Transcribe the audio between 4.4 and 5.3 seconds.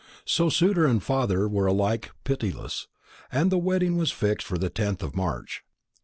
for the 10th of